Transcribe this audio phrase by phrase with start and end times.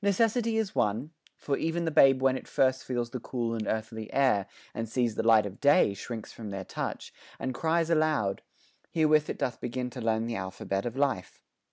[0.00, 4.08] Necessity is one; For e'en the babe when first it feels the cool And earthly
[4.12, 8.42] air, and sees the light of day, Shrinks from their touch, and cries aloud
[8.92, 11.42] herewith It doth begin to learn the alphabet Of life.